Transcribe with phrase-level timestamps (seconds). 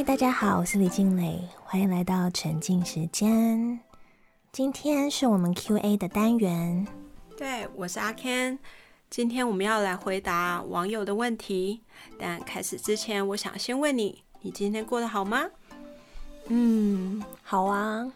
[0.00, 3.78] 嗨，大家好，我是李静蕾，欢迎来到沉浸时间。
[4.50, 6.88] 今天是我们 Q&A 的单元。
[7.36, 8.58] 对，我是阿 Ken。
[9.10, 11.82] 今天我们要来回答网友的问题，
[12.18, 15.44] 但开始之前，我想先问你，你今天过得好吗？
[16.46, 18.10] 嗯，好啊。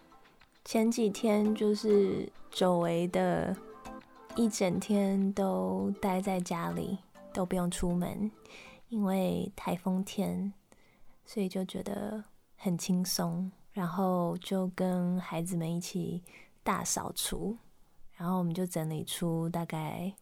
[0.64, 3.54] 前几天就是久违的，
[4.36, 6.96] 一整天都待在家里，
[7.34, 8.30] 都不用出门，
[8.88, 10.50] 因为台风天。
[11.24, 12.22] 所以就觉得
[12.56, 16.22] 很轻松，然后就跟孩子们一起
[16.62, 17.56] 大扫除，
[18.16, 20.12] 然后我们就整理出大概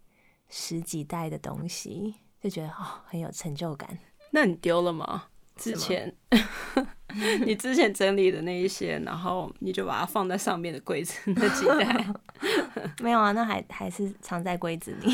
[0.49, 3.99] 十几袋的东西，就觉得哦很有成就感。
[4.31, 5.25] 那你丢了吗？
[5.55, 6.13] 之前
[7.45, 12.07] 你之前整理的那一些，然后你就把它放在上面的柜子那几袋？
[13.03, 15.11] 没有啊，那还还是藏在柜子里。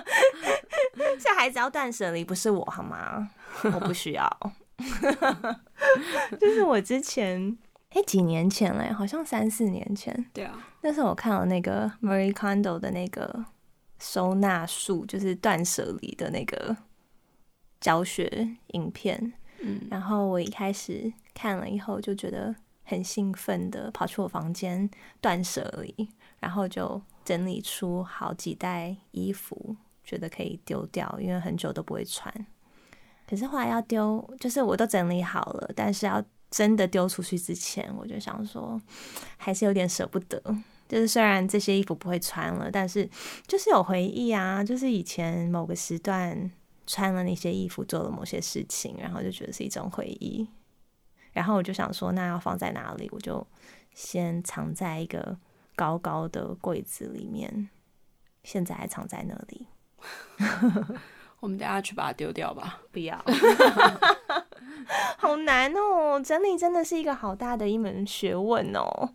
[1.20, 3.30] 这孩子要断舍离，不是我好吗？
[3.64, 4.52] 我不需要。
[6.40, 7.56] 就是我之前
[7.90, 10.24] 哎几年前嘞，好像三四年前。
[10.32, 13.44] 对啊，那时候我看了那个 Marie Kondo 的那个
[13.98, 16.76] 收纳术，就是断舍离的那个
[17.80, 19.32] 教学影片。
[19.60, 26.08] 嗯，然后我一开始看了以后就觉得很兴奋的跑去我房间断舍离，
[26.40, 32.34] 然后就整理出好几袋衣服，觉得可以丢掉，因为很久都不会穿。
[33.32, 38.78] 可是后来要丢，就是我都整理好了，但是要真的丢出去之前，我就想说，
[39.38, 40.38] 还是有点舍不得。
[40.86, 43.08] 就是虽然这些衣服不会穿了，但是
[43.46, 46.52] 就是有回忆啊，就是以前某个时段
[46.86, 50.46] 穿了那些衣服，做了某些事情，然后就觉得是一种回忆。
[51.32, 53.08] 然后我就想说，那要放在哪里？
[53.12, 53.46] 我就
[53.94, 55.38] 先藏在一个
[55.74, 57.70] 高高的柜子里面，
[58.44, 59.68] 现在还藏在那里。
[61.42, 62.80] 我们等下去把它丢掉吧。
[62.92, 63.20] 不要，
[65.18, 66.20] 好难哦！
[66.24, 69.12] 整理真的是一个好大的一门学问哦。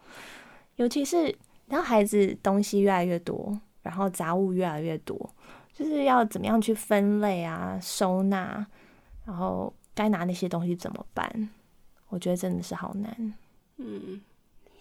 [0.76, 1.34] 尤其是
[1.70, 5.18] 当孩子东西越来越多，然后杂物越来越多，
[5.74, 8.68] 就是要怎么样去分类啊、收纳，
[9.26, 11.50] 然后该拿那些东西怎么办？
[12.10, 13.34] 我觉得真的是好难。
[13.78, 14.22] 嗯，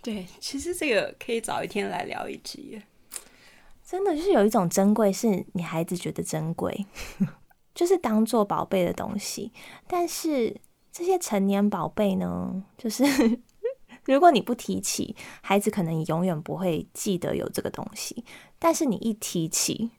[0.03, 2.82] 对，其实这个可以早一天来聊一集。
[3.86, 6.84] 真的就是有一种珍贵，是你孩子觉得珍贵，
[7.72, 9.52] 就是当做宝贝的东西。
[9.86, 10.60] 但是
[10.91, 13.04] 这些成年宝贝呢，就是
[14.04, 18.24] 如果你不提起，孩子可能永远不会记得有这个东西。
[18.58, 19.92] 但是你一提起，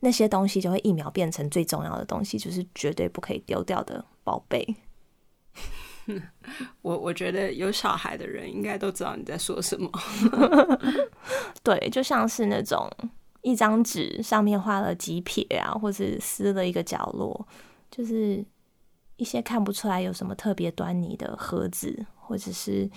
[0.00, 4.66] 那些东西就会一秒变成最重要的东西，就是绝对不可以丢掉的宝贝。
[6.82, 9.88] 我我觉得有小孩的人应该都知道你在说什么。
[11.62, 12.90] 对，就像是那种。
[13.42, 17.46] 一张纸上面画了几撇啊，或是撕了一个角落，
[17.90, 18.44] 就是
[19.16, 22.90] 一些看不出来有什么特别端倪的盒子，或者是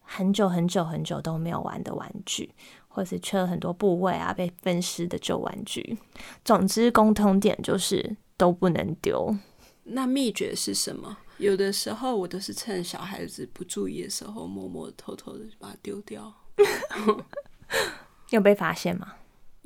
[0.00, 2.52] 很久很久很久都没有玩的玩具，
[2.88, 5.98] 或是缺了很多部位啊被分尸的旧玩具。
[6.44, 9.36] 总之，共通点就是都不能丢。
[9.84, 11.18] 那秘诀是什么？
[11.38, 16.32] 有的时候我都是趁小孩子不注意的时候，默默偷偷的把它丢掉。
[18.30, 19.14] 有被发现吗？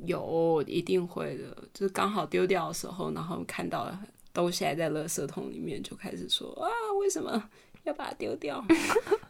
[0.05, 1.55] 有，一定会的。
[1.73, 3.91] 就是刚好丢掉的时候，然后看到
[4.33, 6.67] 东西还在垃圾桶里面，就开始说啊，
[6.99, 7.49] 为什么
[7.83, 8.63] 要把它丢掉？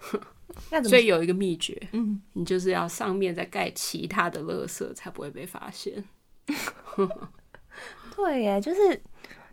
[0.84, 6.04] 所以有一个秘诀，嗯，你就是要上面再盖其他的垃圾，才不会被发现。
[8.16, 9.02] 对耶，就是。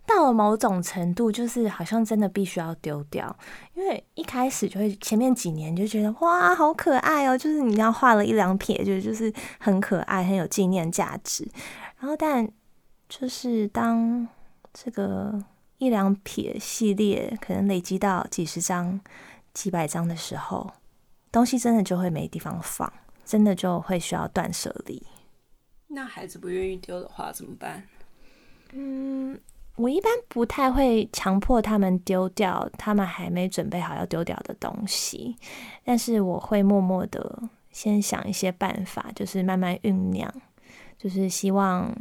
[0.07, 3.37] 到了某种程度，就是好像真的必须要丢掉，
[3.75, 11.45] 因为一开始就会前面几年就觉得哇好可爱哦，就是你要画了一两撇，就就是很可爱，很有纪念价值。
[11.99, 12.49] 然后但
[13.09, 14.25] 就是当
[14.73, 15.43] 这个
[15.77, 18.99] 一两撇系列可能累积到几十张、
[19.53, 20.71] 几百张的时候，
[21.31, 22.91] 东西真的就会没地方放，
[23.25, 25.05] 真的就会需要断舍离。
[25.89, 27.83] 那孩子不愿意丢的话怎么办？
[28.71, 29.37] 嗯。
[29.77, 35.35] 我一般不太会强迫他们丢掉他们还没准备好要丢掉的东西，
[35.83, 37.41] 但是我会默默的
[37.71, 40.33] 先想一些办法，就是慢慢酝酿，
[40.97, 41.95] 就是希望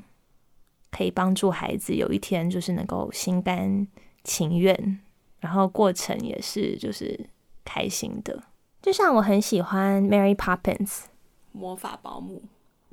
[0.91, 3.87] 可以帮助孩子有一天就是能够心甘
[4.25, 4.99] 情愿，
[5.41, 7.29] 然后过程也是就是
[7.63, 8.43] 开心的。
[8.81, 11.05] 就像我很喜欢 Mary Poppins
[11.53, 12.43] 魔法保姆，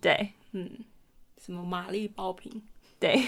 [0.01, 0.69] 对，嗯，
[1.37, 2.61] 什么玛丽包瓶。
[3.03, 3.21] 对，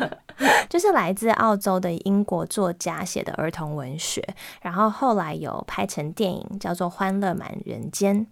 [0.70, 4.26] 就是来自澳洲的英国作家写的儿童文学，
[4.62, 8.24] 然后后来有拍成电影，叫做《欢乐满人间》。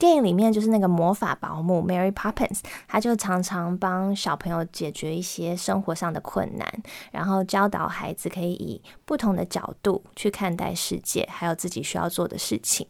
[0.00, 6.66] 电影里面就是那个魔法保姆 Mary Poppins，她就常常帮小朋友解决一些生活上的困难，
[7.12, 12.86] 然后教导孩子可以以不同的角度去看待世界，还有自己需要做的事情。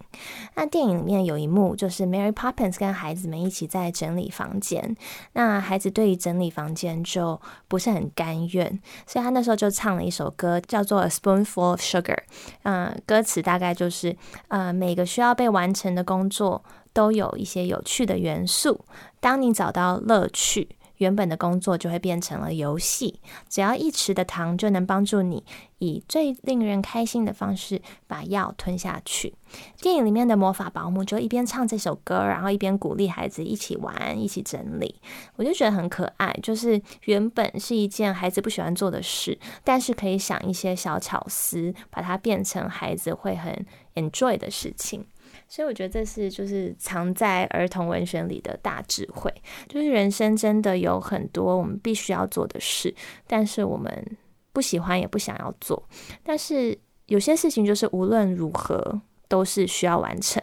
[0.55, 4.97] 那电影里面有一幕就是 Mary Poppins 跟孩子们一起在整理房间，
[5.33, 12.15] 那孩子对于整理房间就不是很甘愿，所以他那时候就唱了一首歌，叫做《A Spoonful of Sugar》。
[12.63, 14.17] 嗯，歌词大概就是
[14.47, 16.63] 呃，每个需要被完成的工作。
[16.93, 18.85] 都有一些有趣的元素。
[19.21, 23.21] 当你找到乐趣，原本的工作就会变成了游戏。
[23.49, 25.43] 只要一匙的糖就能帮助你
[25.79, 29.35] 以最令人开心的方式把药吞下去。
[29.81, 34.95] 电影里面的魔法保姆就一边唱这首歌，然后一边鼓励孩子一起玩、一起整理。
[35.37, 36.39] 我就觉得很可爱。
[36.43, 45.07] 就是原本是一件孩子不喜欢做的事，但是可以想一些小巧思，把它变成孩子会很 enjoy 的事情。
[45.51, 49.31] 所以我觉得这是就是藏在儿童文学里的大智慧，
[49.69, 52.95] 就是人生真的有很多我们必须要做的事，
[53.27, 54.17] 但是我们
[54.53, 55.83] 不喜欢也不想要做。
[56.23, 60.41] 但是有些事情就是无论如何都是需要完成。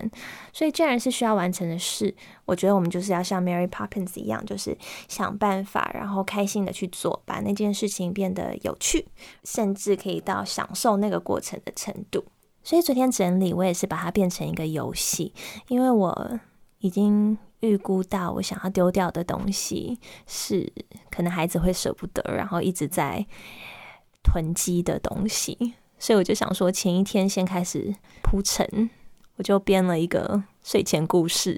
[0.52, 2.14] 所以既然是需要完成的事，
[2.44, 4.78] 我觉得我们就是要像 Mary Poppins 一样，就是
[5.08, 9.08] 想办法，然后开心的去做，把那件事情变得有趣，
[9.46, 12.26] 甚至可以到享受那个过程的程度。
[12.68, 15.34] 所以昨天整理，我也是把它变成一个游戏，
[15.70, 16.38] 因为我
[16.80, 20.70] 已经预估到我想要丢掉的东西是
[21.10, 23.26] 可能孩子会舍不得，然后一直在
[24.22, 28.90] 囤积的东西，所以我就想说前一天先开始铺陈，
[29.38, 31.58] 我就编了一个睡前故事，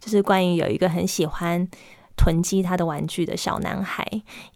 [0.00, 1.68] 就是关于有一个很喜欢。
[2.18, 4.04] 囤积他的玩具的小男孩，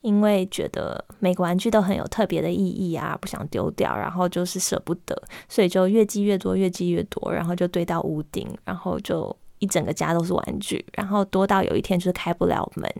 [0.00, 5.17] 因为觉得每个玩具都很有特别的意义啊，不想丢掉，然后就是舍不得，
[5.49, 12.93] 所以就越积越多，越积越多，然后就堆到屋顶，然后就一整个家都是玩具，然后多到有一天就是开不了门，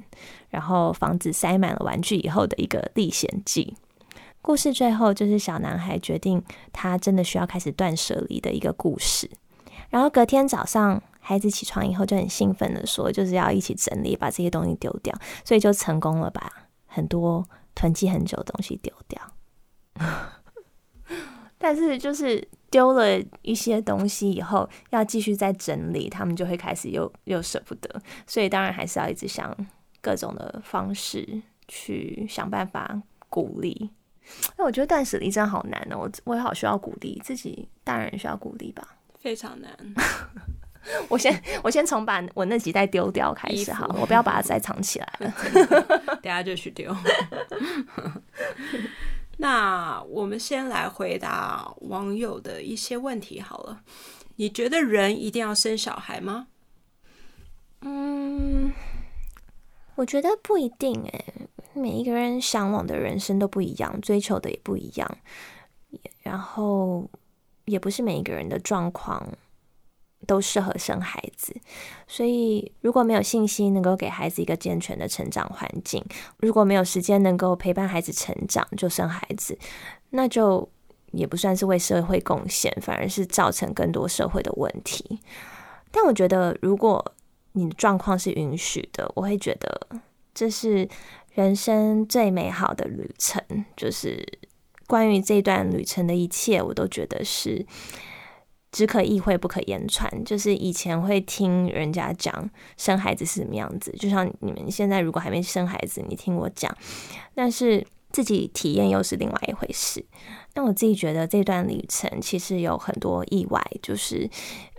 [0.49, 3.75] 然后房子塞满了玩具以后的一个历险记。
[4.41, 6.43] 故事最后就是小男孩决定
[6.73, 9.31] 他真的需要开始断舍离的一个故事，
[9.93, 11.01] 然后隔天早上。
[11.25, 16.53] 孩子起床以后就很兴奋的说，就是要一起整理，把这些东西丢掉，所以就成功了，把
[16.85, 17.47] 很多
[17.77, 19.23] 囤积很久的东西丢掉。
[21.59, 27.89] 但是就是丢了一些东西以后，要继续再整理，他们就会开始又又舍不得，
[28.27, 29.57] 所以当然还是要一直想
[30.01, 33.93] 各种的方式去想办法鼓励。
[34.59, 39.71] 那我觉得断舍离真的好难哦，我我也好需要鼓励自己，大人需要鼓励吧，非常难。
[41.09, 45.33] 我先我先从把我那几袋丢掉开始好，我不要把它再藏起来了，
[46.21, 46.95] 等下就去丢。
[49.39, 53.83] 那我们先来回答网友的一些问题好了。
[54.37, 56.49] 你觉得人一定要生小孩吗？
[57.83, 58.73] 嗯，
[59.95, 61.25] 我觉得不一定哎，
[61.75, 65.19] 每一个人向往的人生都不一样，追求的也不一样，
[66.23, 67.09] 然后
[67.65, 69.27] 也不是每一个人的状况。
[70.25, 71.53] 都适合生孩子，
[72.07, 76.01] 所以如果没有信心能够给孩子一个健全的成长环境，
[76.37, 79.59] 如果没有时间能够陪伴孩子成长，就生孩子，
[80.11, 80.71] 那就
[81.11, 85.19] 也不算是为社会贡献，反而是造成更多社会的问题。
[85.91, 87.05] 但我觉得，如果
[87.55, 89.89] 你的状况是允许的，我会觉得
[90.33, 90.89] 这是
[91.35, 93.43] 人生最美好的旅程，
[93.77, 94.25] 就是
[94.93, 97.65] 关于这段旅程的一切，我都觉得是。
[98.71, 106.75] 只可意会不可言传，就是以前会听人家讲生孩子是什么样子，就像你们现在如果还没生孩子，你听我讲，
[107.35, 110.03] 但是自己体验又是另外一回事。
[110.55, 114.29] 那我自己觉得这段旅程其实有很多意外，就是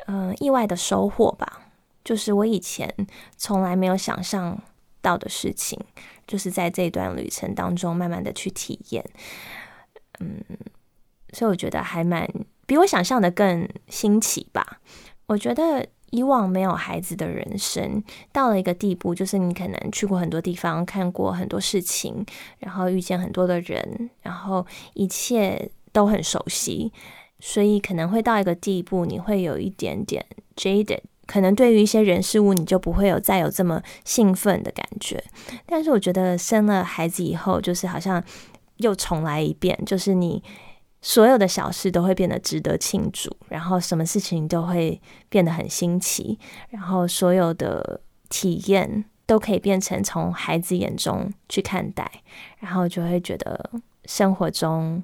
[0.07, 1.61] 嗯意外的收获吧，
[2.03, 2.91] 就是我以前
[3.37, 4.59] 从来没有想象
[5.03, 5.79] 到的事情，
[6.25, 9.05] 就是在这段旅程当中慢慢的去体验，
[10.19, 10.43] 嗯，
[11.31, 12.29] 所以我觉得还蛮。
[12.65, 14.79] 比我想象的更新奇吧？
[15.25, 18.01] 我觉得以往没有孩子的人生，
[18.31, 22.25] 到了一个地步，就是你可能去过很多地方，看过很多事情，
[22.59, 26.93] 然后遇见很多的人，然后一切都很熟悉，
[27.39, 35.21] 所以可能会到一个地步，你会有一点点 jaded，可能对于一些人事物，你就不会有再有这么兴奋的感觉。
[35.65, 38.23] 但是我觉得生了孩子以后，就是好像
[38.77, 40.43] 又重来一遍，就是你。
[41.05, 46.39] 所有的小事都会变得值得庆祝，然后什么事情都会变得很新奇，
[46.69, 47.99] 然后所有的
[48.29, 52.09] 体验都可以变成从孩子眼中去看待，
[52.59, 53.69] 然后就会觉得
[54.05, 55.03] 生活中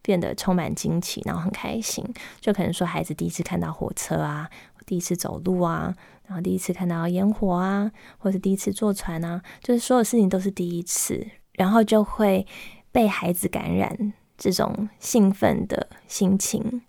[0.00, 2.02] 变得充满惊奇，然后很开心。
[2.40, 4.48] 就可能说孩子第一次看到火车啊，
[4.86, 5.94] 第一次走路啊，
[6.26, 12.46] 然后第一次看到烟火啊，或者第一次坐船啊，就是所有事情都是第一次，然后就会
[12.94, 16.80] 被孩子感染这种兴奋的心情，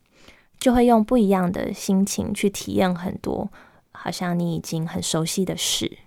[0.59, 3.49] 就会用不一样的心情去体验很多
[3.91, 5.97] 好像你已经很熟悉的事。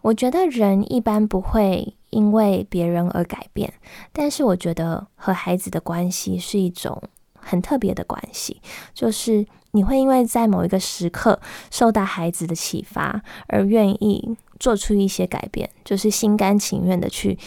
[0.00, 3.74] 我觉得人一般不会因为别人而改变，
[4.10, 7.02] 但是我觉得和孩子的关系是一种
[7.34, 8.62] 很特别的关系，
[8.94, 11.38] 就是你会因为在某一个时刻
[11.70, 17.38] 受到孩子的启发而愿意做出一些改变，就是心甘情愿的去，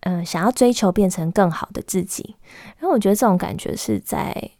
[0.00, 2.36] 嗯，想要追求变成更好的自己。
[2.78, 4.50] 然后我觉得这种感觉是在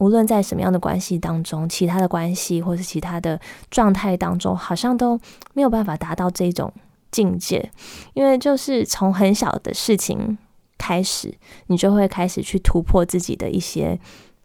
[0.00, 3.40] 无论在什么样的关系当中，其他的关系或是其他的
[3.70, 5.18] 状态当中，好像都
[5.52, 6.72] 没有办法达到这种。
[7.14, 7.70] 境界，
[8.14, 10.36] 因为就是从很小的事情
[10.76, 11.32] 开始，
[11.68, 13.96] 你就会开始去突破自己的一些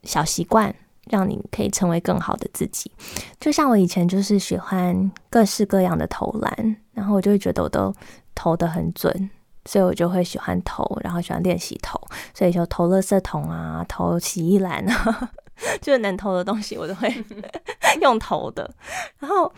[0.04, 0.72] 小习惯，
[1.10, 2.92] 让你可以成为更好的自己。
[3.40, 7.92] 就像我以前就是喜欢各式各样的投篮，然后我就会觉得我都
[8.36, 9.32] 投的很准，
[9.70, 12.02] 所以我就会喜欢投，然后喜欢练习投，
[12.34, 15.30] 所以就投垃圾桶啊， 投洗衣篮啊，
[15.80, 17.08] 就是能投的东西我都会
[18.02, 18.74] 用投的，
[19.20, 19.54] 然后。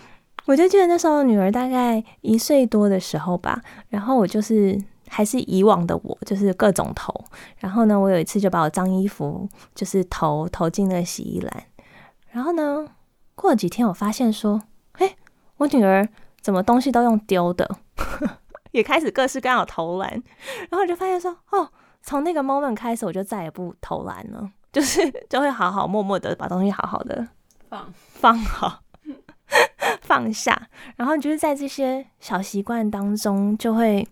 [0.46, 4.76] 我就记得那时候女儿大概一岁多的时候吧，然后我就是
[5.08, 7.14] 还是以往的我，就是各种投。
[7.60, 11.64] 然后呢，我有一次就把我脏衣服就是投投进那个洗衣篮。
[12.32, 12.88] 然后呢，
[13.36, 14.60] 过了几天，我发现说，
[14.94, 15.16] 哎，
[15.58, 16.10] 我女儿
[16.42, 17.78] 怎么东西都用丢的，
[18.72, 20.10] 也开始各式各样的投篮。
[20.10, 21.70] 然后我就发现说，哦，
[22.02, 25.00] 从那个 moment 开始，我就再也不投篮了，就是
[25.30, 27.28] 就会好好默默的把东西好好的
[27.70, 28.82] 放放好。
[30.02, 34.08] 放下，然后就是在这些小习惯当中，就会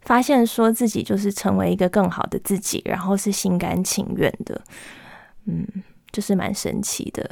[0.00, 4.58] 发现说自己就是成为一个更好的自己，然后是心甘情愿的，
[5.44, 5.66] 嗯，
[6.10, 7.30] 就是蛮神奇的。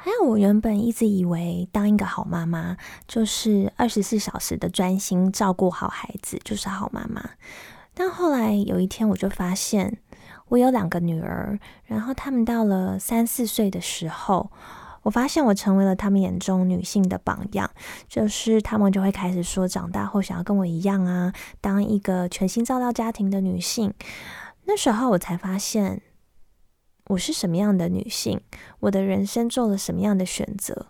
[0.00, 2.76] 还有，我原本一直以为当一个好妈妈
[3.06, 7.30] 就是二十四小时的专心照顾好孩子就是好妈妈，
[7.94, 9.98] 但后来有一天我就发现，
[10.48, 14.50] 我有两个女儿，然后他们到了三四岁的时候。
[15.02, 17.70] 我发现我成为了他们眼中女性的榜样，
[18.08, 23.94] 就是他们就会开始说，长大后想要跟我一样啊，当一个全心照料家庭的女性。
[24.66, 26.02] 那时候我才发现，
[27.08, 28.40] 我是什么样的女性，
[28.80, 30.86] 我的人生做了什么样的选择，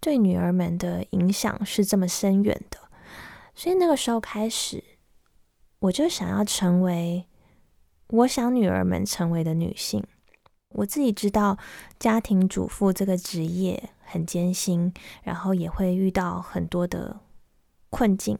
[0.00, 2.78] 对女儿们的影响是这么深远的。
[3.54, 4.82] 所以那个时候开始，
[5.80, 7.26] 我就想要成为
[8.08, 10.02] 我想女儿们成为的女性。
[10.70, 11.58] 我自己知道，
[11.98, 17.20] 家庭主妇这个职业很艰辛，然后也会遇到很多的
[17.90, 18.38] 困境。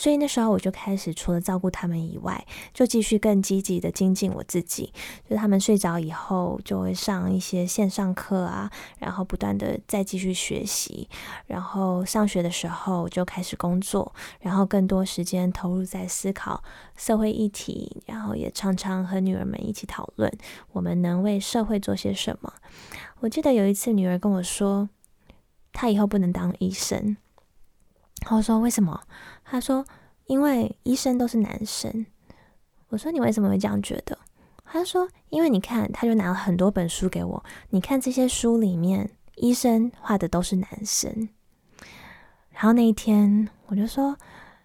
[0.00, 4.94] 所以那时候我就开始，除了照顾他们以外，就继续更积极的精进我自己。
[5.28, 11.06] 就他们睡着以后，就会上一些线上课啊，然后不断的再继续学习。
[11.46, 16.64] 然后上学的时候就开始工作，然后更多时间投入在思考
[16.96, 20.32] 社会议题，然后也常常和女儿们一起讨论
[20.72, 22.50] 我们能为社会做些什么。
[23.18, 24.88] 我记得有一次，女儿跟我说，
[25.74, 27.18] 她以后不能当医生。
[28.30, 29.00] 我说为什么？
[29.50, 29.84] 他说
[30.26, 32.06] 因为医生都是男生。
[32.88, 34.16] 我说你为什么会这样觉得？
[34.64, 41.28] 他说因为你看，他就拿了很多本书给我，你看这些书里面，医生画的都是男生。
[42.52, 44.16] 然后那一天我就说，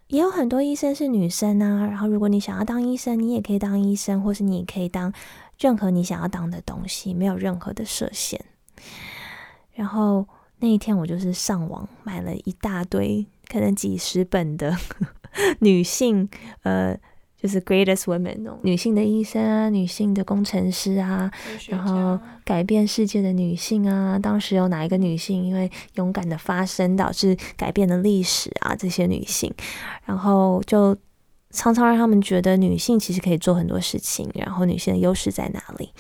[0.08, 1.88] 也有很多医生是女生啊。
[1.88, 5.12] 然后如果你想要当医生，你也可以当医生，或是你也可以当
[5.58, 8.40] 任何你想要当的东西，没有任何的设限。
[9.74, 10.28] 然后
[10.60, 13.26] 那一天我就是上网买了一大堆。
[13.52, 14.76] 可能几十本的
[15.60, 16.30] 女性，
[16.64, 16.98] 呃，
[17.38, 21.30] 就是 greatest women 哦女性的医生啊，女性的工程师啊，
[21.68, 28.76] 然后改变世界的女性啊，当时有哪一个女性因为勇敢的发声导致改变了历史啊？
[28.76, 29.54] 这些女性，
[30.06, 30.96] 然后就
[31.52, 35.92] 常常让他们觉得女性其实可以做很多事情，然后女性的优势在哪里？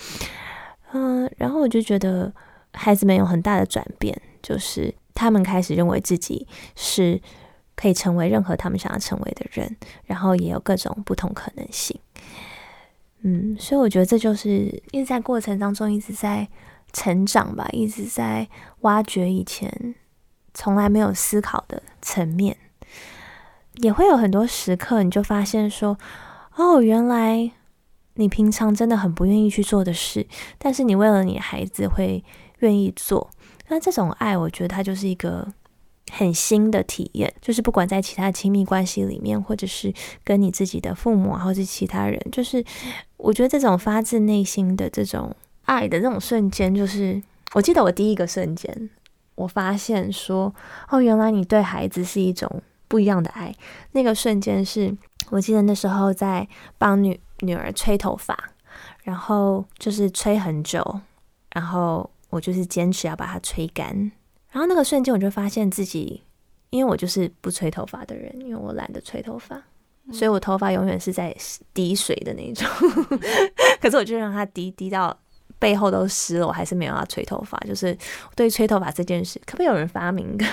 [0.94, 2.34] 嗯，然后我就觉得
[2.74, 4.96] 孩子们有很大的转变，就是。
[5.16, 7.20] 他们开始认为自己是
[7.76, 12.00] 可以成为任何他们想要成为的人，然后也有各种不同可能性。
[13.22, 16.48] 嗯，所以我觉得这就是一直在过程当中一直在
[16.94, 18.48] 成长吧，一直在
[18.82, 19.96] 挖掘以前
[20.54, 22.56] 从来没有思考的层面。
[23.78, 25.98] 也会有很多时刻，你就发现说
[26.56, 27.52] ：“哦，原来
[28.14, 30.26] 你平常真的很不愿意去做的事，
[30.58, 32.24] 但是你为了你孩子会
[32.60, 33.30] 愿意做。”
[33.68, 35.48] 那这种爱，我觉得它就是一个
[36.12, 39.94] 很新的体验，就是不管在其他亲密关系里面，或者是
[40.24, 42.64] 跟你自己的父母，或者是其他人，就是
[43.18, 47.22] 我觉得这种发自内心的这种爱的那种瞬间，就是
[47.54, 48.90] 我记得我第一个瞬间，
[49.34, 50.54] 我发现说，
[50.90, 53.52] 哦，原来你对孩子是一种不一样的爱。
[53.94, 54.96] 那个瞬间是
[55.32, 58.38] 我记得那时候在帮女女儿吹头发，
[59.04, 61.02] 然后就是吹很久，
[61.54, 64.12] 然后我就是坚持要把它吹干。
[64.51, 66.22] 然后那个瞬间我就发现自己，
[66.70, 69.62] 因为我就是不吹头发的人，因为我懒得吹头发，
[70.12, 71.36] 所以我头发永远是在
[71.74, 72.68] 滴水的那种。
[73.82, 75.18] 可是我就让它滴滴到。
[75.58, 77.58] 背后都湿了，我还是没有要吹头发。
[77.60, 77.98] 就是
[78.36, 80.46] 对吹头发这件事，可不可以有人发明个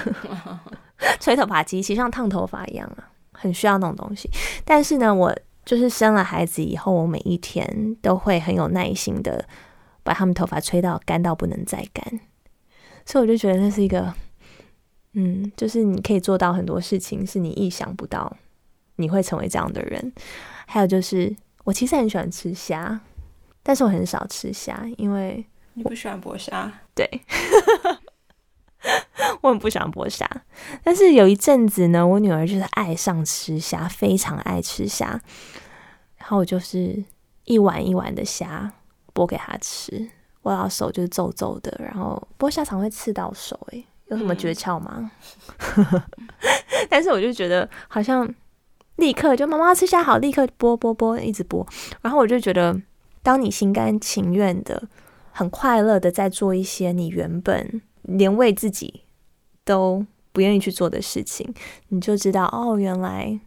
[1.19, 3.11] 吹头发机器，像烫头发一样啊？
[3.33, 4.31] 很需要那种东西。
[4.65, 9.45] 但是呢，我就是生了孩子以后，我每一天都会很有耐心的
[10.03, 12.21] 把他们头发吹到干到不能再干。
[13.05, 14.15] 所以我就觉得那是一个，
[15.15, 18.37] 嗯，就是你可以做到很多事情，是你意想不到
[18.97, 20.13] 你会成为这样的人。
[20.67, 23.01] 还有就是，我其实很喜欢吃虾。
[23.65, 26.81] 但是我很少吃虾，因为你不喜欢剥虾。
[26.97, 27.09] 对，
[29.41, 30.29] 我很不喜欢剥虾。
[30.83, 35.21] 但是有一阵子呢，我女儿就是爱上吃虾，非常爱吃虾。
[36.19, 37.05] 然后我就是
[37.45, 38.73] 一碗一碗的虾
[39.15, 40.09] 剥给他吃，
[40.43, 41.75] 我要手就是皱皱的。
[41.83, 45.11] 然后剥下场会刺到手，诶，有什么诀窍吗？
[46.91, 48.33] 但是我就觉得好像
[48.97, 51.67] 立刻就妈妈吃下好，立刻剥剥剥，一直剥。
[52.01, 52.81] 然后我就觉得。
[53.25, 54.89] 当你心甘情愿的、
[55.31, 59.03] 很快乐的在做一些你原本连为自己
[59.65, 61.55] 都不愿意去做的事情，
[61.91, 63.39] 你就知道哦，原来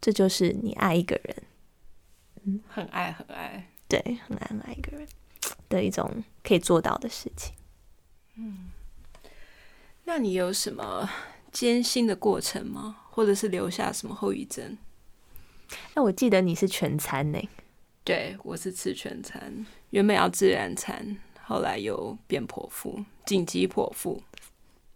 [0.00, 1.36] 这就是你爱一个人，
[2.44, 5.06] 嗯，很爱很爱，对，很爱很爱一个人
[5.68, 7.54] 的一种可以做到的事情。
[8.36, 8.70] 嗯，
[10.04, 11.08] 那你有什么
[11.52, 12.98] 艰辛的过程吗？
[13.10, 14.76] 或者是留下什么后遗症？
[15.94, 17.48] 那我记得你是全餐呢。
[18.04, 24.22] 对，我是吃全餐，原本要自然餐，后来又变剖腹，紧急剖腹，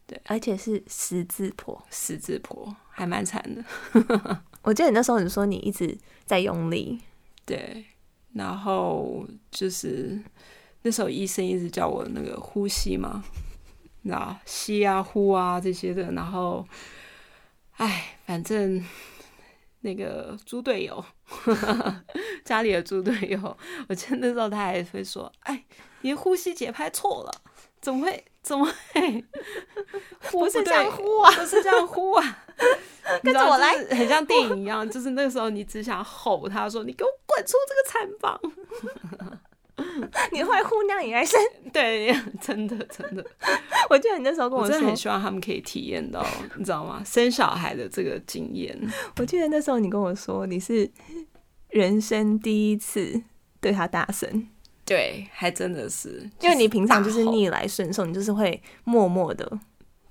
[0.07, 3.65] 对，而且是十字剖，十字剖，还蛮惨的。
[4.63, 7.01] 我记得你那时候你说你一直在用力，
[7.45, 7.85] 对，
[8.33, 10.21] 然后就是
[10.83, 13.25] 那时候医生一直叫我那个呼吸嘛，
[14.03, 16.67] 那吸啊呼啊这些的，然后，
[17.73, 18.85] 哎，反正。
[19.83, 21.03] 那个猪队友，
[22.45, 23.57] 家里的猪队友，
[23.89, 25.65] 我记得那时候他还会说：“哎，
[26.03, 27.33] 你呼吸节拍错了，
[27.81, 28.23] 怎么会？
[28.43, 29.25] 怎么会？
[30.31, 32.39] 不是这样呼啊，不是这样呼啊，
[33.23, 34.89] 跟着我来，很像电影一样。
[34.89, 38.41] 就是那个时候，你只想吼他说：‘你给我滚出这个产房！
[40.31, 41.41] ’”你会呼娘引来生，
[41.73, 43.25] 对，真的真的。
[43.89, 46.23] 我记得你那时候跟我说，很希望他们可以体验到，
[46.57, 47.03] 你知道吗？
[47.05, 48.79] 生小孩的这个经验。
[49.17, 50.91] 我记得那时候你跟我说，你是
[51.71, 53.23] 人生第一次
[53.59, 54.49] 对他大声，
[54.91, 59.49] 对，还真的是，因为你平常就是逆来顺受，你就是会默默的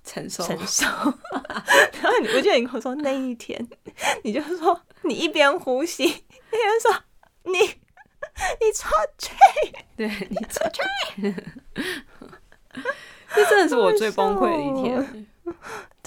[0.05, 0.85] 承受承受。
[2.01, 3.67] 然后我记得你跟我说那一天，
[4.23, 7.03] 你就说你一边呼吸，一边说
[7.43, 7.51] 你。
[8.61, 8.87] 你出
[9.17, 9.33] 去，
[9.97, 10.81] 对你出去，
[13.35, 15.27] 这真的是我最崩溃的一天。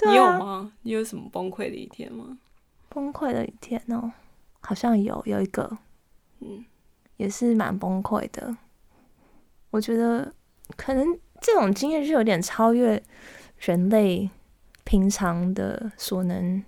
[0.07, 0.71] 你有吗？
[0.81, 2.37] 你有什么崩溃的一天吗？
[2.89, 4.11] 崩溃的一天哦，
[4.61, 5.77] 好像有有一个，
[6.39, 6.65] 嗯，
[7.17, 8.55] 也是蛮崩溃的。
[9.73, 10.31] 我觉得
[10.77, 11.05] 可能
[11.41, 13.03] 这种经验是有点超越
[13.57, 14.29] 人类
[14.85, 16.63] 平常的所能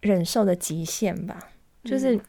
[0.00, 1.48] 忍受的极限吧，
[1.82, 2.20] 就是。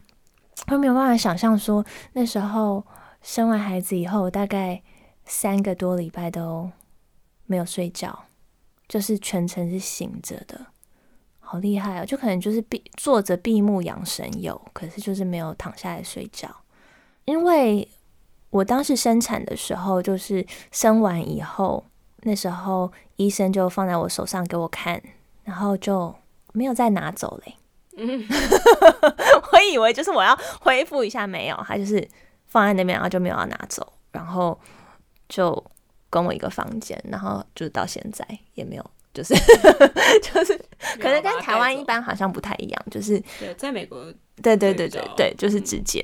[0.68, 2.82] 我没有办法想象说那时候
[3.20, 4.80] 生完孩子以后，大概
[5.24, 6.70] 三个多礼拜都
[7.44, 8.26] 没有睡觉，
[8.88, 10.68] 就是全程是醒着的，
[11.40, 12.06] 好厉害哦！
[12.06, 16.48] 就可能就是闭坐着闭目养神有，可是就是没有躺下来睡觉。
[17.24, 17.86] 因为
[18.54, 21.84] 我当时生产的时候，就是生完以后，
[22.22, 25.02] 那时候医生就放在我手上给我看，
[25.42, 26.14] 然后就
[26.52, 27.56] 没有再拿走嘞。
[27.96, 28.24] 嗯，
[29.52, 32.08] 我以为就是我要恢复一下，没有，他就是
[32.46, 34.56] 放在那边，然后就没有要拿走，然后
[35.28, 35.64] 就
[36.08, 39.34] 跟我一个房间，然后就到现在也没有，就是
[40.22, 40.56] 就是，
[41.00, 44.00] 可能跟台湾一般好像不太一样，就是对，在美国，
[44.40, 46.00] 对对对对对，就是直接，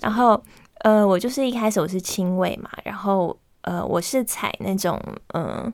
[0.00, 0.40] 然后
[0.80, 5.00] 呃，我就是一开始我是亲喂嘛，然后呃，我是采那种
[5.34, 5.72] 嗯。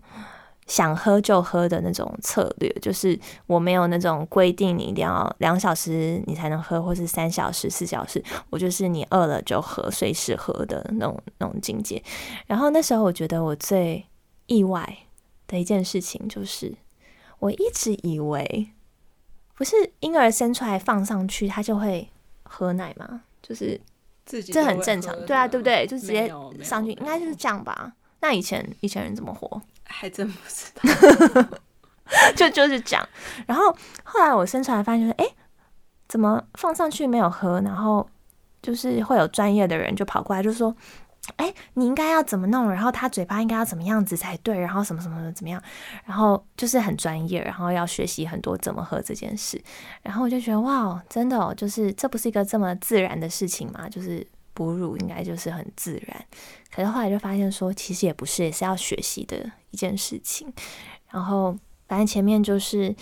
[0.67, 12.03] 想喝就喝的那种策略，就是我没有那种规定，你一定要两小时你才能喝，或是三小时、四小时，我就是你饿了就喝，随时喝的那种那种境界。
[12.47, 14.07] 然后那时候我觉得我最
[14.47, 15.01] 意外
[15.47, 16.75] 的一件事情，就是
[17.41, 18.71] 我一直以为
[19.55, 22.09] 不是婴儿生出来放上去他就会
[22.45, 23.21] 喝奶吗？
[23.43, 23.79] 就是
[24.25, 25.87] 这很正常，对啊，对不对？
[25.87, 26.33] 就直接
[26.63, 27.93] 上去，应该就是这样吧？
[28.21, 29.61] 那以前以前人怎么活？
[29.85, 30.73] 还真不知
[31.35, 31.59] 道，
[32.35, 33.07] 就就是讲。
[33.47, 33.65] 然后
[34.03, 35.27] 后来我生出来发现，哎，
[36.09, 37.61] 怎么放上去没有喝？
[37.61, 38.09] 然后
[38.63, 40.75] 就是会有专业的人就跑过来就说。
[41.37, 42.71] 哎，你应该要怎么弄？
[42.71, 44.59] 然后他嘴巴应该要怎么样子才对？
[44.59, 45.63] 然后什么什么的怎么样？
[46.05, 49.61] 然后就是很专业，然后要学习很多怎么喝这件事。
[50.03, 53.89] 然后我就觉得哇，真的，就是这不是一个这么自然的事情嘛？
[53.89, 56.25] 就是哺乳应该就是很自然。
[56.75, 60.53] 可是后来就发现说，其实也不是，也是要学习的一件事情。
[61.11, 61.57] 然后
[61.89, 62.95] 反正前面就是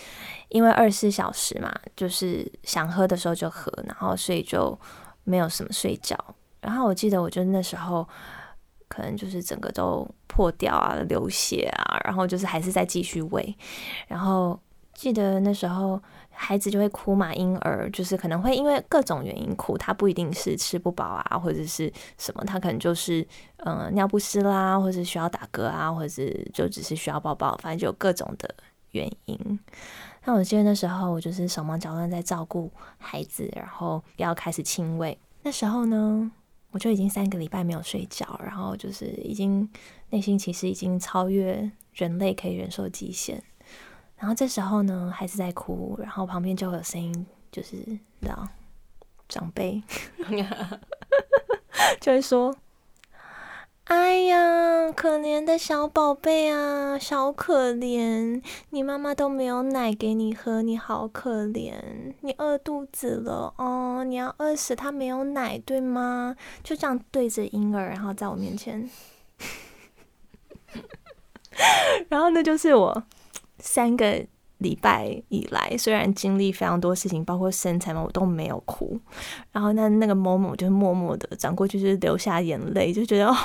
[0.49, 4.79] 因为二十四小时嘛，就是想喝的时候就喝，然后所以就
[5.25, 6.17] 没有什么睡觉。
[6.62, 8.09] 然后我记得，我就那时候
[8.88, 13.55] 可能就是整个都破掉啊，流血啊，然后就是还是在继续喂。
[14.07, 14.59] 然后
[14.94, 23.27] 记得那时候孩子就会哭嘛，婴儿就是可能会因为各种原因哭，他不一定是吃不饱啊，或者是什么，他可能就是
[23.64, 28.55] 嗯尿不湿啦，或者需要打嗝啊，或者是就只是需要抱抱，反正就有各种的
[28.92, 29.59] 原因。
[30.25, 36.31] 那我记得那时候我就是手忙脚乱在照顾孩子，然后要开始亲喂，那时候呢。
[36.73, 39.69] 我就已经三个礼拜没有睡觉，然后就是已经
[40.11, 43.43] 内心其实已经超越人类可以忍受极限。
[44.17, 47.77] 然后这时候呢，孩子在哭，然后旁边就会有声音，就是
[48.21, 48.49] 知道
[49.29, 49.83] 长辈
[52.01, 52.57] 就会说。
[53.85, 58.40] 哎呀，可怜的小宝贝啊，小可怜！
[58.71, 61.75] 你妈妈都没有奶给你喝，你好可怜！
[62.21, 66.37] 你饿肚子了哦，你要饿死，他没有奶，对吗？
[66.62, 68.88] 就这样对着婴儿，然后在我面前，
[72.09, 73.03] 然后那就是我
[73.59, 74.25] 三个
[74.59, 78.99] 礼拜以来，虽然经历非常多事情，包括生产嘛，我都没有哭。
[79.51, 83.37] 然后那那个某某就默默的转过去，就是流下眼泪，就觉得哦。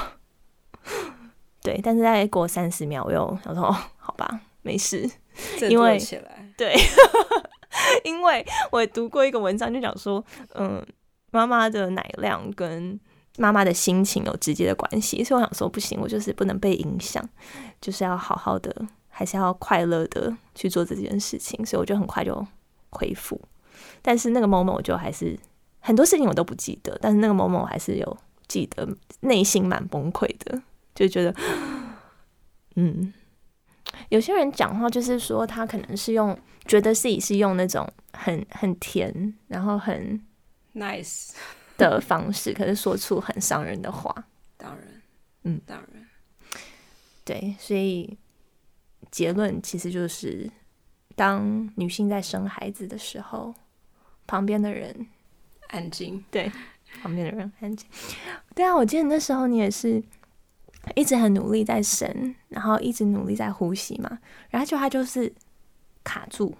[1.61, 5.09] 对，但是再过三十秒，我又想说，好吧，没事，
[5.69, 5.99] 因为
[6.55, 6.75] 对，
[8.03, 10.23] 因为我读过一个文章，就讲说，
[10.55, 10.85] 嗯，
[11.31, 12.99] 妈妈的奶量跟
[13.37, 17.27] 妈妈的心情有直接的关系，所以我想说，不行，我就是不能被影响，
[17.81, 18.73] 就是要好好的，
[19.09, 22.45] 还是要快乐的去做这件事情，所以我就很快就
[22.91, 23.39] 恢复。
[24.01, 25.37] 但是那个某某，我就还是
[25.79, 28.87] 很多事情我都不记得，但是那个某某还是有记得，
[29.19, 30.61] 内心蛮崩溃的。
[30.97, 31.31] 就觉得，
[32.75, 33.13] 嗯，
[34.09, 40.19] 有些人讲话就是说，他可能是用觉得自己是用那种很很甜，然后很
[40.73, 41.33] nice
[41.77, 44.11] 的方式，可是说出很伤人的话。
[44.57, 45.01] 当然，
[45.43, 46.07] 嗯，当然，
[47.23, 48.17] 对，所以
[49.11, 50.49] 结论其实就是，
[51.15, 53.53] 当女性在生孩子的时候，
[54.25, 55.05] 旁边的人
[55.67, 56.51] 安静，对，
[57.03, 57.87] 旁边的人安静。
[58.55, 60.03] 对啊，我记得那时候你也是。
[60.95, 64.19] 一直很努力在生，然后一直努力在呼吸嘛，
[64.49, 65.31] 然后就他就是
[66.03, 66.55] 卡住，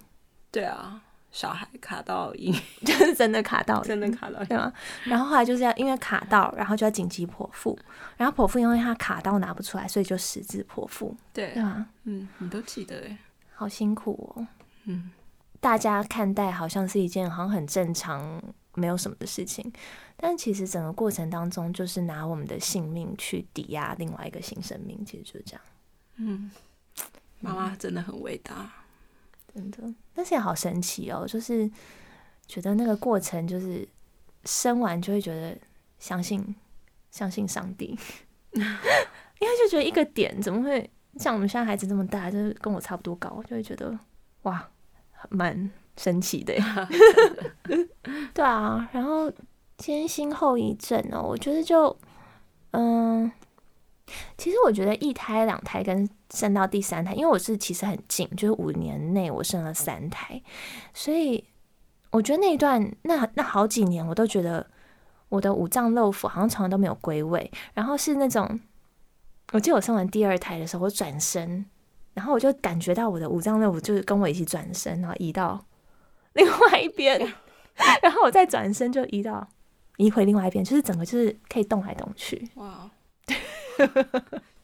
[0.52, 2.54] 对啊，小孩卡到阴，
[2.86, 4.72] 就是真的卡到，真的卡到，对吗？
[5.06, 7.78] 然后后来就是要因为卡到，然后就要紧急剖腹，
[8.18, 11.88] 然后剖腹因为他卡到拿不出来，所以就十字剖腹，对，对吗？
[12.04, 13.18] 嗯，你都记得哎，
[13.54, 14.48] 好辛苦哦，
[14.86, 15.12] 嗯，
[15.60, 18.42] 大家看待好像是一件好像很正常。
[18.78, 19.74] 没有什么的事情，
[20.16, 25.62] 但其实整个过程当中，就是拿我们的性命去抵押另外一个新生命，其实就是这样。
[26.18, 26.52] 嗯，
[27.40, 28.72] 妈妈真的很伟大，
[29.52, 29.92] 真的。
[30.14, 31.70] 但是也好神奇哦，就是
[32.46, 33.88] 觉得那个过程，就是
[34.46, 35.58] 生完就会觉得
[35.98, 36.56] 相信
[37.10, 37.98] 相信上帝，
[38.54, 40.88] 因为就觉得一个点怎么会
[41.18, 43.98] 像我们现在孩子这么大，就是跟我差不多高，就会觉得
[44.44, 44.70] 哇，
[45.30, 45.70] 蛮。
[45.98, 46.88] 神奇的呀，
[48.34, 49.32] 对啊，然后
[49.78, 51.96] 艰辛后遗症哦，我觉得就
[52.72, 53.32] 嗯，
[54.38, 60.40] 其实我觉得一胎两胎跟生到第三胎，因为我是其实很近，就是五年内我生了三胎，
[60.94, 61.44] 所以
[62.12, 64.66] 我觉得那一段那那好几年，我都觉得
[65.30, 68.60] 我的五脏六腑好像从来都没有归位，然后是那种，
[69.52, 71.66] 我记得我生完第二胎的时候，我转身，
[72.14, 75.60] 然后我就感觉到我的五脏六腑就是跟我一起转身，然后移到。
[76.38, 77.20] 另外一边，
[78.02, 79.46] 然后我再转身就移到
[79.98, 82.48] 移回另外一边，就是整个就是可以动来动去。
[82.56, 82.90] 哇，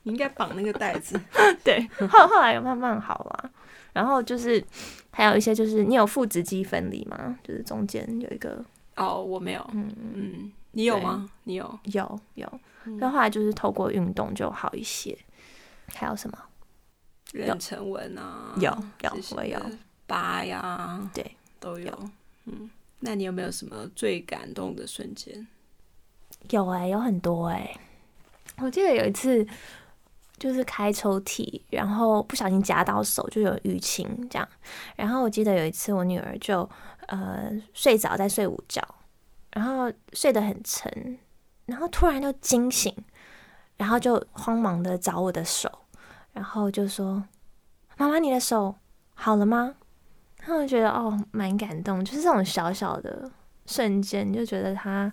[0.04, 1.20] 你应该绑那个带子。
[1.64, 3.52] 对，后后来有慢慢好了。
[3.92, 4.64] 然后就是
[5.12, 7.38] 还有一些，就是你有腹直肌分离吗？
[7.44, 8.64] 就是中间有一个
[8.96, 9.70] 哦，我没有。
[9.74, 11.30] 嗯嗯，你有吗？
[11.44, 11.80] 你有？
[11.84, 12.60] 有有。
[12.86, 15.18] 那后后来就是透过运动就好一些。
[15.94, 16.38] 还有什么？
[17.34, 18.54] 妊娠纹啊？
[18.58, 19.60] 有有，我有
[20.08, 21.00] 疤呀？
[21.14, 21.36] 对。
[21.64, 22.10] 都有，
[22.44, 25.48] 嗯，那你有没有什么最感动的瞬间？
[26.50, 27.74] 有哎，有很多哎。
[28.58, 29.48] 我记得有一次，
[30.38, 34.46] 就是开抽屉，然后不小心夹到手，就有淤青这样。
[34.98, 36.70] 然后我记得有一次我女儿就
[37.08, 38.86] 呃睡着在睡午觉，
[39.52, 41.18] 然后睡得很沉，
[41.66, 42.94] 然后突然就惊醒，
[43.78, 45.72] 然后就慌忙的找我的手，
[46.34, 47.24] 然后就说
[47.96, 48.76] ：“妈妈，你的手
[49.14, 49.76] 好了吗？”
[50.46, 53.32] 然后我觉得哦蛮感动，就是这种小小的
[53.66, 55.12] 瞬间，就觉得他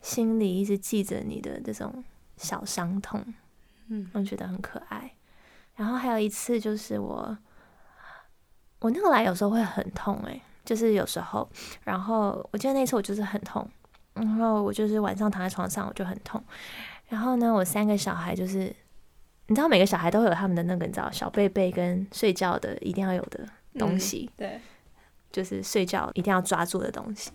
[0.00, 2.02] 心里一直记着你的这种
[2.36, 3.24] 小伤痛。
[3.86, 5.12] 嗯，我觉得很可爱。
[5.76, 7.38] 然后还有一次，就是我，
[8.80, 11.48] 我那个来有时候会很痛，诶，就是有时候，
[11.84, 13.64] 然后我记得那次我就是很痛，
[14.14, 16.42] 然后我就是晚上躺在床上我就很痛。
[17.08, 18.74] 然后呢，我三个小孩就是，
[19.46, 23.46] 你知道每个小孩都会有他们的那个你知道小贝贝跟睡觉的一定要有的
[23.78, 24.60] 东西，对，
[25.32, 27.30] 就是睡觉一定要抓住的东西。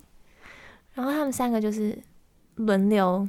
[0.94, 1.98] 然后他们三个就是
[2.54, 3.28] 轮流。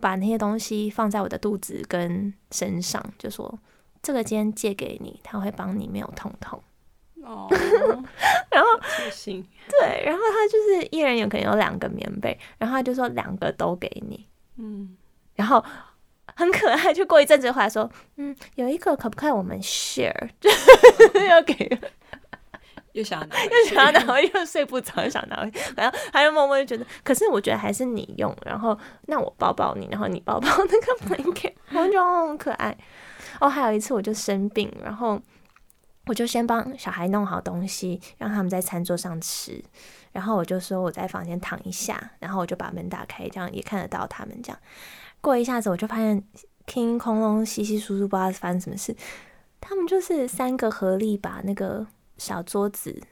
[0.00, 3.56] 把那些东西放在我的肚子跟身上，就说
[4.02, 6.60] 这个今天借给你，他会帮你没有痛痛。
[7.22, 7.46] 哦，
[8.50, 8.68] 然后
[9.68, 14.26] 对，然后他就是一人有可能有两个棉被，然后他就说两个都给你。
[14.56, 14.96] 嗯，
[15.36, 15.64] 然后
[16.34, 20.30] 很可爱，就过一阵子回来说，嗯，有一个可不可以我们 share？
[21.30, 21.78] 要给。
[22.92, 25.36] 又想拿，又想要拿，又睡不着，又想拿，
[25.76, 32.76] 然后还有默默就觉得，可是我觉得还是你用，然后那我抱抱你，然后你抱抱那个 blanket，我觉得很可爱。
[33.40, 35.18] 哦，还有一次我就生病，然后
[36.06, 39.64] 我就先帮小孩弄好东西，让他们在餐桌上吃，
[40.12, 44.38] 然后我就说我在房间躺一下，然后我就把门打开，这样也看得到他们。
[44.42, 44.58] 这样
[45.20, 46.22] 过一下子，我就发现
[46.66, 48.94] 空空隆稀稀疏疏，不知道发生什么事，
[49.60, 51.86] 他们就是三个合力把那个。
[52.22, 53.02] 小桌子，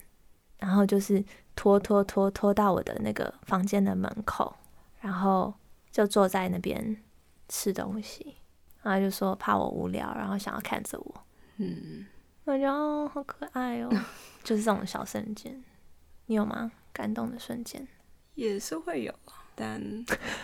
[0.57, 1.21] 然后就是
[1.53, 4.55] 拖拖拖拖到我的那个房间的门口，
[5.01, 5.53] 然后
[5.91, 6.95] 就坐在那边
[7.49, 8.37] 吃东西，
[8.81, 11.25] 然后就说怕我无聊，然后想要看着我，
[11.57, 12.05] 嗯，
[12.45, 13.89] 我觉得哦好可爱哦，
[14.45, 15.61] 就是这种小瞬间，
[16.27, 16.71] 你有吗？
[16.93, 17.85] 感动的瞬间
[18.35, 19.13] 也是会有，
[19.55, 19.81] 但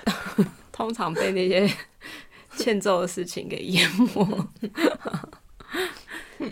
[0.74, 1.74] 通常被那些
[2.58, 4.48] 欠揍的事情给淹没。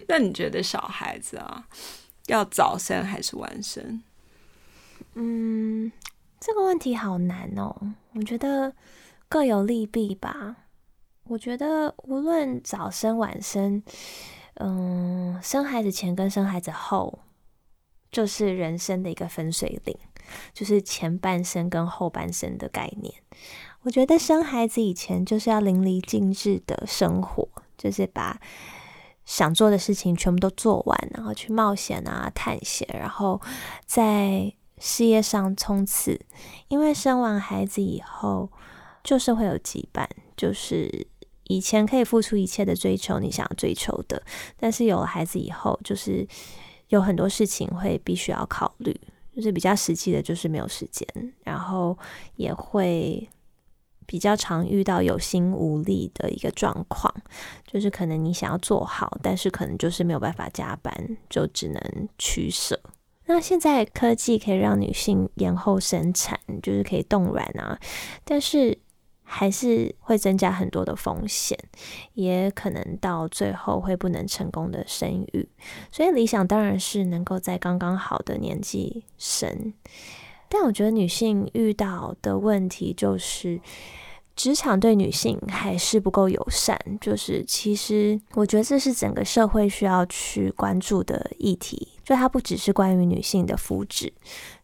[0.08, 1.68] 那你觉得小孩子啊？
[2.28, 4.02] 要早生还是晚生？
[5.14, 5.92] 嗯，
[6.40, 7.76] 这个问题好难哦。
[8.14, 8.74] 我觉得
[9.30, 10.56] 各有利弊吧。
[11.26, 13.84] 我觉得无论早生晚生，
[14.56, 17.20] 嗯，生孩子前跟生孩子后，
[18.12, 19.98] 就是人生的一个分水岭，
[20.54, 23.14] 就是前半生跟后半生的概念。
[23.84, 28.40] 我觉得生孩子以前就是要淋漓尽致的生活，就是把。
[29.26, 33.42] 想做的事情全部都做完，然后去冒险啊、探险，然后
[33.86, 36.20] 在事业上冲刺。
[36.68, 38.52] 因为生完孩子以后，
[39.04, 40.08] 就是会有羁绊，
[40.38, 41.08] 就是
[41.46, 44.22] 以前可以付出一切的追求你想要追求的，
[44.58, 46.28] 但是有了孩子以后，就是
[46.90, 48.96] 有很多事情会必须要考虑，
[49.36, 51.08] 就是比较实际的，就是没有时间，
[51.44, 51.98] 然后
[52.36, 53.28] 也会。
[54.06, 57.14] 比较常遇到有心无力的一个状况，
[57.66, 62.80] 就是可能你想要做好，但是可能就是没有办法加班，就只能取舍。
[63.26, 67.80] 那现在科技可以让女性延后生产，就是可以冻卵啊，
[68.24, 68.78] 但是
[69.24, 71.58] 还是会增加很多的风险，
[72.14, 75.50] 也可能到最后会不能成功的生育。
[75.92, 79.74] 所以理想当然是能够在刚刚好的年纪生。
[80.50, 83.60] 但我觉得女性遇到的问题就是，
[84.36, 86.80] 职场对女性还是不够友善。
[87.02, 94.12] 就是其实我觉得这是整个社会需要去关注的议题，就它不只是关于女性的福祉。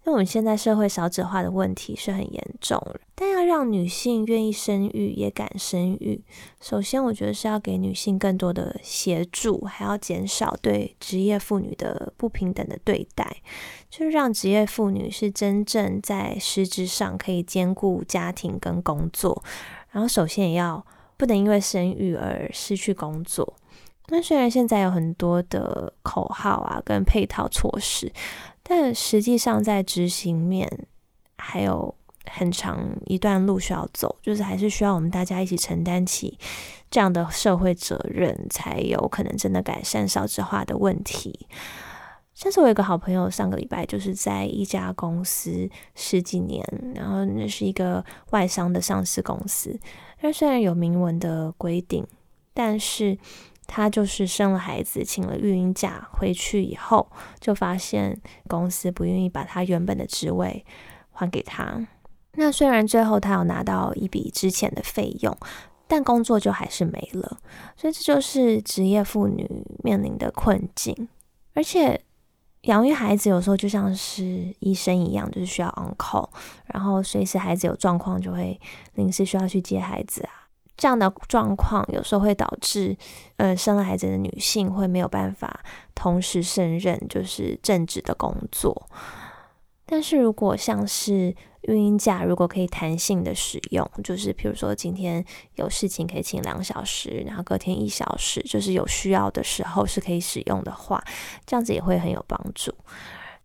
[0.03, 2.81] 因为我们现在社会少子化的问题是很严重，
[3.13, 6.19] 但要让女性愿意生育也敢生育，
[6.59, 13.37] 首先我觉得是要给女性更多的协助，还要减少对职业妇女的不平等的对待，
[13.91, 19.43] 就是让职业妇女是真正在实质上可以兼顾家庭跟工作。
[19.91, 20.83] 然后首先也要
[21.15, 23.53] 不能因为生育而失去工作。
[24.07, 28.11] 那虽然现在有很多的口号啊跟配套措施。
[28.73, 30.65] 但实际上，在执行面
[31.37, 36.39] 还有很长一段路需要走，就是还是需要我们大家一起承担起
[36.89, 41.47] 这样的社会责任，才有可能真的改善少子化的问题。
[42.33, 49.77] 像是我有个好朋友，上个礼拜就是在一家公司十几年，然后那是一个外商的上市公司，
[50.21, 52.07] 但虽然有明文的规定，
[52.53, 53.17] 但是。
[53.73, 60.65] 她就是生了孩子，请了育婴假，回去以后就发现公司不愿意把她原本的职位
[61.13, 61.87] 还给她。
[62.33, 65.33] 那虽然最后她有拿到一笔之前的费用，
[65.87, 67.37] 但工作就还是没了。
[67.77, 69.49] 所以这就是职业妇女
[69.81, 71.07] 面临的困境。
[71.53, 72.01] 而且
[72.63, 76.27] 养育孩子有时候就像是医生一样，就是需要 on call，
[76.65, 78.59] 然后随时孩子有状况就会
[78.95, 80.40] 临时需要去接孩子啊。
[80.81, 82.97] 这样的状况有时候会导致，
[83.37, 85.59] 呃，生了孩子的女性会没有办法
[85.93, 88.89] 同时胜任就是正职的工作。
[89.85, 91.35] 但是如果像是
[91.67, 101.03] 孕婴假，如果可以弹性的使用，就是比如说今天有事情可以请两小时，然后隔天一小时，就是有需要的时候是可以使用的话，
[101.45, 102.73] 这样子也会很有帮助。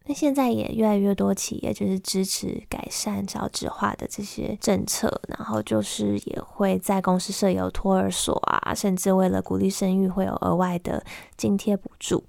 [0.09, 11.05] 那现在也越来越多企业就是支持改善少子化的这些政策，然后就是也会在公司设有托儿所啊，甚至为了鼓励生育会有额外的
[11.37, 12.23] 津贴补助。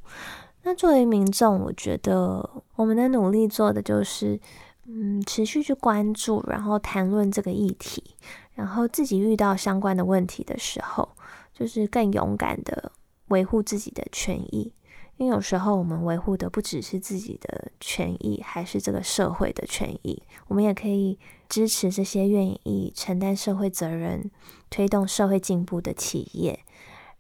[0.63, 4.40] 那作为民众，我觉得我们的努力做的就是，
[4.86, 8.04] 嗯，持续去关注，然后谈论这个议题，
[8.56, 11.08] 然后自己遇到相关的问题的时候，
[11.54, 12.92] 就是更勇敢的
[13.28, 14.74] 维护自己的权益。
[15.17, 20.23] 因为有时候我们维护的不只是自己的权益，还是这个社会的权益。
[20.47, 24.32] 我们也可以支持这些愿意承担社会责任、
[24.69, 26.60] 推动社会进步的企业。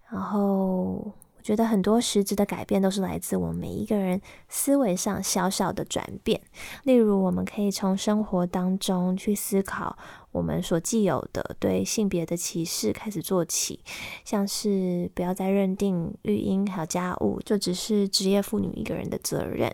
[0.09, 1.11] 然后。
[1.47, 6.41] 觉得很多实质的改变都是来自我们每一个人思维上小小的转变。
[6.83, 9.97] 例如，我们可以从生活当中去思考
[10.33, 13.79] 我们所既有的对性别的歧视开始做起，
[14.25, 19.73] 像是不要再认定育婴还有家务就只是职业妇女一个人的责任，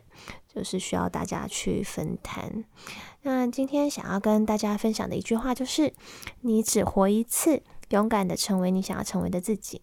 [0.53, 2.63] 就是需要大家去分摊。
[3.23, 5.91] 那今天想要跟大家分享的一句话就是：
[6.41, 9.81] 你只活一次，勇敢的成为你想要成为的自己。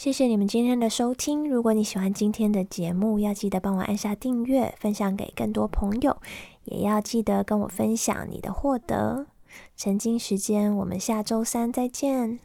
[0.00, 1.46] 谢谢你们今天的收听。
[1.46, 6.16] 如果你喜欢今天的节目，要记得帮我按下订阅，分享给更多朋友，
[6.64, 9.26] 也要记得跟我分享你的获得。
[9.76, 12.40] 曾经时间，我们下周三再见。